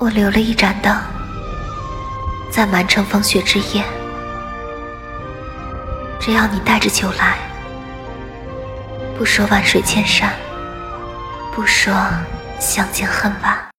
[0.00, 0.96] 我留了一盏灯
[2.50, 3.84] 在满城风雪之夜。
[6.18, 7.38] 只要你带着酒来
[9.18, 10.32] 不说万水千山
[11.52, 11.94] 不说
[12.58, 13.69] 相见恨晚